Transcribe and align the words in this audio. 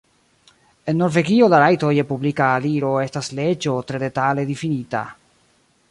En 0.91 0.97
Norvegio 1.01 1.49
la 1.53 1.59
rajto 1.63 1.91
je 1.97 2.05
publika 2.13 2.47
aliro 2.55 2.91
estas 3.05 3.31
leĝo 3.41 3.77
tre 3.91 4.01
detale 4.07 4.49
difinita. 4.55 5.05